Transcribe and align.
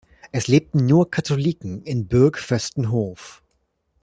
Es 0.31 0.47
lebten 0.47 0.87
nur 0.87 1.11
Katholiken 1.11 1.83
in 1.83 2.07
Bürg-Vöstenhof. 2.07 3.43